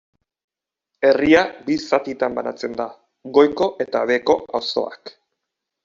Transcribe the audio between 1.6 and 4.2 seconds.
bi zatitan banatzen da, goiko eta